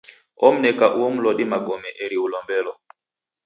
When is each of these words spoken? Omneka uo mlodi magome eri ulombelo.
Omneka 0.47 0.85
uo 0.99 1.07
mlodi 1.15 1.45
magome 1.51 1.89
eri 2.03 2.17
ulombelo. 2.25 2.73